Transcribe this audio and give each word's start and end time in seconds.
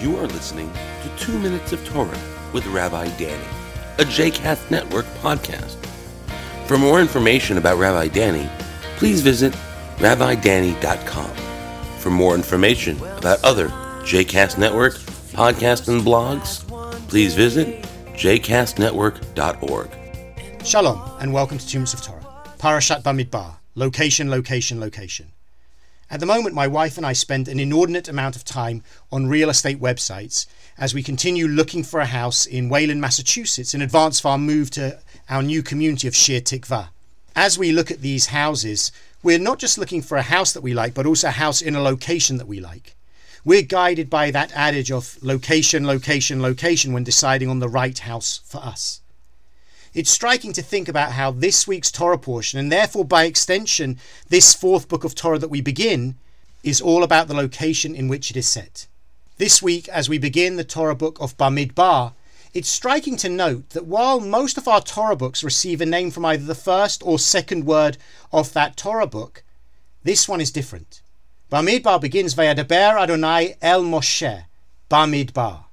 You 0.00 0.18
are 0.18 0.26
listening 0.26 0.70
to 0.72 1.24
2 1.24 1.38
Minutes 1.38 1.72
of 1.72 1.82
Torah 1.86 2.20
with 2.52 2.66
Rabbi 2.66 3.08
Danny, 3.16 3.46
a 3.98 4.04
JCast 4.04 4.70
Network 4.70 5.06
podcast. 5.22 5.76
For 6.66 6.76
more 6.76 7.00
information 7.00 7.56
about 7.56 7.78
Rabbi 7.78 8.08
Danny, 8.08 8.46
please 8.98 9.22
visit 9.22 9.54
rabbidanny.com. 9.96 11.30
For 11.98 12.10
more 12.10 12.34
information 12.34 12.98
about 13.16 13.42
other 13.42 13.68
JCast 14.04 14.58
Network 14.58 14.94
podcasts 15.32 15.88
and 15.88 16.02
blogs, 16.02 16.68
please 17.08 17.34
visit 17.34 17.82
jcastnetwork.org. 18.12 19.90
Shalom, 20.66 21.10
and 21.20 21.32
welcome 21.32 21.56
to 21.56 21.66
Two 21.66 21.78
Minutes 21.78 21.94
of 21.94 22.02
Torah. 22.02 22.26
Parashat 22.58 23.02
Bamidbar. 23.02 23.56
Location, 23.74 24.30
location, 24.30 24.78
location. 24.78 25.32
At 26.08 26.20
the 26.20 26.26
moment, 26.26 26.54
my 26.54 26.68
wife 26.68 26.96
and 26.96 27.04
I 27.04 27.12
spend 27.14 27.48
an 27.48 27.58
inordinate 27.58 28.06
amount 28.06 28.36
of 28.36 28.44
time 28.44 28.84
on 29.10 29.26
real 29.26 29.50
estate 29.50 29.80
websites 29.80 30.46
as 30.78 30.94
we 30.94 31.02
continue 31.02 31.48
looking 31.48 31.82
for 31.82 31.98
a 31.98 32.06
house 32.06 32.46
in 32.46 32.68
Wayland, 32.68 33.00
Massachusetts 33.00 33.74
in 33.74 33.82
advance 33.82 34.20
of 34.20 34.26
our 34.26 34.38
move 34.38 34.70
to 34.72 35.00
our 35.28 35.42
new 35.42 35.64
community 35.64 36.06
of 36.06 36.14
Shir 36.14 36.40
Tikva. 36.40 36.90
As 37.34 37.58
we 37.58 37.72
look 37.72 37.90
at 37.90 38.02
these 38.02 38.26
houses, 38.26 38.92
we're 39.24 39.40
not 39.40 39.58
just 39.58 39.78
looking 39.78 40.00
for 40.00 40.16
a 40.16 40.22
house 40.22 40.52
that 40.52 40.62
we 40.62 40.74
like, 40.74 40.94
but 40.94 41.06
also 41.06 41.26
a 41.26 41.32
house 41.32 41.60
in 41.60 41.74
a 41.74 41.82
location 41.82 42.36
that 42.36 42.46
we 42.46 42.60
like. 42.60 42.94
We're 43.44 43.62
guided 43.62 44.08
by 44.08 44.30
that 44.30 44.52
adage 44.54 44.92
of 44.92 45.18
location, 45.22 45.86
location, 45.88 46.40
location 46.40 46.92
when 46.92 47.04
deciding 47.04 47.48
on 47.48 47.58
the 47.58 47.68
right 47.68 47.98
house 47.98 48.40
for 48.44 48.58
us. 48.58 49.00
It's 49.96 50.10
striking 50.10 50.52
to 50.52 50.60
think 50.60 50.88
about 50.88 51.12
how 51.12 51.30
this 51.30 51.66
week's 51.66 51.90
Torah 51.90 52.18
portion, 52.18 52.58
and 52.58 52.70
therefore 52.70 53.06
by 53.06 53.24
extension, 53.24 53.98
this 54.28 54.52
fourth 54.52 54.88
book 54.88 55.04
of 55.04 55.14
Torah 55.14 55.38
that 55.38 55.48
we 55.48 55.62
begin, 55.62 56.16
is 56.62 56.82
all 56.82 57.02
about 57.02 57.28
the 57.28 57.34
location 57.34 57.94
in 57.94 58.06
which 58.06 58.30
it 58.30 58.36
is 58.36 58.46
set. 58.46 58.88
This 59.38 59.62
week, 59.62 59.88
as 59.88 60.06
we 60.06 60.18
begin 60.18 60.56
the 60.56 60.64
Torah 60.64 60.94
book 60.94 61.16
of 61.18 61.38
Bamidbar, 61.38 62.12
it's 62.52 62.68
striking 62.68 63.16
to 63.16 63.30
note 63.30 63.70
that 63.70 63.86
while 63.86 64.20
most 64.20 64.58
of 64.58 64.68
our 64.68 64.82
Torah 64.82 65.16
books 65.16 65.42
receive 65.42 65.80
a 65.80 65.86
name 65.86 66.10
from 66.10 66.26
either 66.26 66.44
the 66.44 66.54
first 66.54 67.02
or 67.02 67.18
second 67.18 67.64
word 67.64 67.96
of 68.32 68.52
that 68.52 68.76
Torah 68.76 69.06
book, 69.06 69.44
this 70.02 70.28
one 70.28 70.42
is 70.42 70.50
different. 70.50 71.00
Bamidbar 71.50 72.02
begins 72.02 72.34
Vayadaber 72.34 73.00
Adonai 73.00 73.56
El 73.62 73.82
Moshe, 73.82 74.44
Bamidbar. 74.90 75.64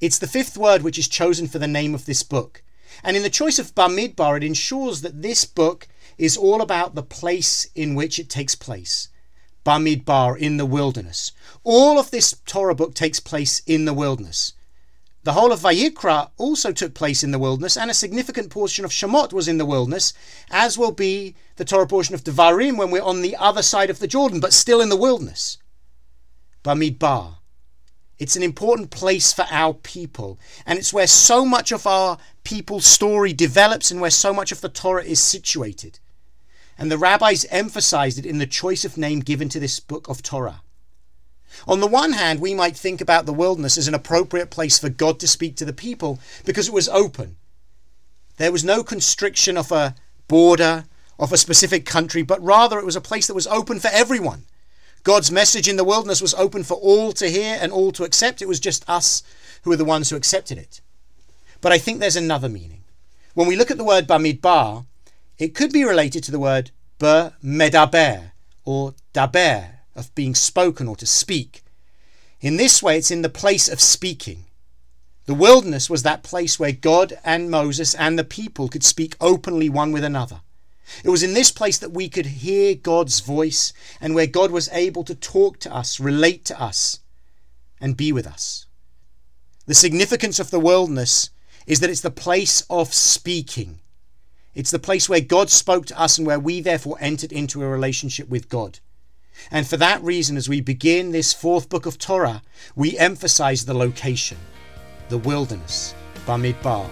It's 0.00 0.18
the 0.18 0.26
fifth 0.26 0.58
word 0.58 0.82
which 0.82 0.98
is 0.98 1.06
chosen 1.06 1.46
for 1.46 1.60
the 1.60 1.68
name 1.68 1.94
of 1.94 2.06
this 2.06 2.24
book. 2.24 2.64
And 3.02 3.16
in 3.16 3.22
the 3.22 3.30
choice 3.30 3.58
of 3.58 3.74
Bamidbar, 3.74 4.36
it 4.36 4.44
ensures 4.44 5.02
that 5.02 5.22
this 5.22 5.44
book 5.44 5.88
is 6.16 6.36
all 6.36 6.60
about 6.60 6.94
the 6.94 7.02
place 7.02 7.68
in 7.74 7.94
which 7.94 8.18
it 8.18 8.28
takes 8.28 8.54
place. 8.54 9.08
Bamidbar, 9.64 10.38
in 10.38 10.56
the 10.56 10.66
wilderness. 10.66 11.32
All 11.62 11.98
of 11.98 12.10
this 12.10 12.34
Torah 12.46 12.74
book 12.74 12.94
takes 12.94 13.20
place 13.20 13.60
in 13.66 13.84
the 13.84 13.92
wilderness. 13.92 14.54
The 15.24 15.34
whole 15.34 15.52
of 15.52 15.60
Vayikra 15.60 16.30
also 16.38 16.72
took 16.72 16.94
place 16.94 17.22
in 17.22 17.32
the 17.32 17.38
wilderness, 17.38 17.76
and 17.76 17.90
a 17.90 17.94
significant 17.94 18.50
portion 18.50 18.84
of 18.84 18.92
Shemot 18.92 19.32
was 19.32 19.46
in 19.46 19.58
the 19.58 19.66
wilderness, 19.66 20.14
as 20.50 20.78
will 20.78 20.92
be 20.92 21.34
the 21.56 21.66
Torah 21.66 21.86
portion 21.86 22.14
of 22.14 22.24
Devarim 22.24 22.78
when 22.78 22.90
we're 22.90 23.02
on 23.02 23.20
the 23.20 23.36
other 23.36 23.62
side 23.62 23.90
of 23.90 23.98
the 23.98 24.06
Jordan, 24.06 24.40
but 24.40 24.54
still 24.54 24.80
in 24.80 24.88
the 24.88 24.96
wilderness. 24.96 25.58
Bamidbar, 26.64 27.36
it's 28.18 28.36
an 28.36 28.42
important 28.42 28.90
place 28.90 29.32
for 29.32 29.46
our 29.50 29.74
people. 29.74 30.38
And 30.66 30.78
it's 30.78 30.92
where 30.92 31.06
so 31.06 31.44
much 31.44 31.72
of 31.72 31.86
our 31.86 32.18
people's 32.44 32.86
story 32.86 33.32
develops 33.32 33.90
and 33.90 34.00
where 34.00 34.10
so 34.10 34.32
much 34.32 34.50
of 34.50 34.60
the 34.60 34.68
Torah 34.68 35.04
is 35.04 35.20
situated. 35.20 36.00
And 36.76 36.90
the 36.90 36.98
rabbis 36.98 37.46
emphasized 37.50 38.18
it 38.18 38.26
in 38.26 38.38
the 38.38 38.46
choice 38.46 38.84
of 38.84 38.96
name 38.96 39.20
given 39.20 39.48
to 39.50 39.60
this 39.60 39.80
book 39.80 40.08
of 40.08 40.22
Torah. 40.22 40.62
On 41.66 41.80
the 41.80 41.86
one 41.86 42.12
hand, 42.12 42.40
we 42.40 42.54
might 42.54 42.76
think 42.76 43.00
about 43.00 43.26
the 43.26 43.32
wilderness 43.32 43.78
as 43.78 43.88
an 43.88 43.94
appropriate 43.94 44.50
place 44.50 44.78
for 44.78 44.88
God 44.88 45.18
to 45.20 45.28
speak 45.28 45.56
to 45.56 45.64
the 45.64 45.72
people 45.72 46.18
because 46.44 46.68
it 46.68 46.74
was 46.74 46.88
open. 46.88 47.36
There 48.36 48.52
was 48.52 48.64
no 48.64 48.84
constriction 48.84 49.56
of 49.56 49.72
a 49.72 49.94
border, 50.28 50.84
of 51.18 51.32
a 51.32 51.36
specific 51.36 51.84
country, 51.84 52.22
but 52.22 52.42
rather 52.42 52.78
it 52.78 52.84
was 52.84 52.96
a 52.96 53.00
place 53.00 53.26
that 53.26 53.34
was 53.34 53.46
open 53.48 53.80
for 53.80 53.88
everyone. 53.92 54.44
God's 55.04 55.30
message 55.30 55.68
in 55.68 55.76
the 55.76 55.84
wilderness 55.84 56.20
was 56.20 56.34
open 56.34 56.64
for 56.64 56.76
all 56.76 57.12
to 57.12 57.30
hear 57.30 57.58
and 57.60 57.72
all 57.72 57.92
to 57.92 58.04
accept. 58.04 58.42
It 58.42 58.48
was 58.48 58.60
just 58.60 58.88
us 58.88 59.22
who 59.62 59.70
were 59.70 59.76
the 59.76 59.84
ones 59.84 60.10
who 60.10 60.16
accepted 60.16 60.58
it. 60.58 60.80
But 61.60 61.72
I 61.72 61.78
think 61.78 61.98
there's 61.98 62.16
another 62.16 62.48
meaning. 62.48 62.84
When 63.34 63.46
we 63.46 63.56
look 63.56 63.70
at 63.70 63.78
the 63.78 63.84
word 63.84 64.06
Bamidbar, 64.06 64.84
it 65.38 65.54
could 65.54 65.72
be 65.72 65.84
related 65.84 66.24
to 66.24 66.30
the 66.30 66.38
word 66.38 66.70
ber 66.98 67.34
medaber 67.42 68.32
or 68.64 68.94
daber, 69.14 69.78
of 69.94 70.14
being 70.14 70.34
spoken 70.34 70.88
or 70.88 70.96
to 70.96 71.06
speak. 71.06 71.62
In 72.40 72.56
this 72.56 72.82
way, 72.82 72.98
it's 72.98 73.10
in 73.10 73.22
the 73.22 73.28
place 73.28 73.68
of 73.68 73.80
speaking. 73.80 74.44
The 75.26 75.34
wilderness 75.34 75.90
was 75.90 76.02
that 76.02 76.22
place 76.22 76.58
where 76.58 76.72
God 76.72 77.18
and 77.24 77.50
Moses 77.50 77.94
and 77.94 78.18
the 78.18 78.24
people 78.24 78.68
could 78.68 78.84
speak 78.84 79.16
openly 79.20 79.68
one 79.68 79.92
with 79.92 80.04
another. 80.04 80.40
It 81.04 81.10
was 81.10 81.22
in 81.22 81.34
this 81.34 81.50
place 81.50 81.78
that 81.78 81.92
we 81.92 82.08
could 82.08 82.26
hear 82.26 82.74
God's 82.74 83.20
voice 83.20 83.72
and 84.00 84.14
where 84.14 84.26
God 84.26 84.50
was 84.50 84.68
able 84.72 85.04
to 85.04 85.14
talk 85.14 85.58
to 85.60 85.74
us, 85.74 86.00
relate 86.00 86.44
to 86.46 86.60
us, 86.60 87.00
and 87.80 87.96
be 87.96 88.12
with 88.12 88.26
us. 88.26 88.66
The 89.66 89.74
significance 89.74 90.38
of 90.40 90.50
the 90.50 90.60
wilderness 90.60 91.30
is 91.66 91.80
that 91.80 91.90
it's 91.90 92.00
the 92.00 92.10
place 92.10 92.62
of 92.70 92.94
speaking. 92.94 93.80
It's 94.54 94.70
the 94.70 94.78
place 94.78 95.08
where 95.08 95.20
God 95.20 95.50
spoke 95.50 95.86
to 95.86 96.00
us 96.00 96.18
and 96.18 96.26
where 96.26 96.40
we 96.40 96.60
therefore 96.60 96.96
entered 97.00 97.32
into 97.32 97.62
a 97.62 97.68
relationship 97.68 98.28
with 98.28 98.48
God. 98.48 98.80
And 99.50 99.66
for 99.66 99.76
that 99.76 100.02
reason, 100.02 100.36
as 100.36 100.48
we 100.48 100.60
begin 100.60 101.12
this 101.12 101.32
fourth 101.32 101.68
book 101.68 101.86
of 101.86 101.98
Torah, 101.98 102.42
we 102.74 102.98
emphasize 102.98 103.64
the 103.64 103.74
location, 103.74 104.38
the 105.10 105.18
wilderness, 105.18 105.94
Bamidbar, 106.26 106.88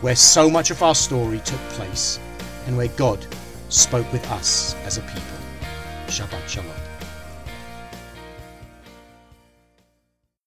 where 0.00 0.16
so 0.16 0.48
much 0.48 0.70
of 0.70 0.82
our 0.82 0.94
story 0.94 1.40
took 1.40 1.60
place 1.70 2.18
and 2.66 2.76
where 2.76 2.88
God 2.88 3.24
spoke 3.68 4.10
with 4.12 4.28
us 4.30 4.74
as 4.84 4.98
a 4.98 5.02
people. 5.02 5.38
Shabbat 6.06 6.46
Shalom. 6.48 6.91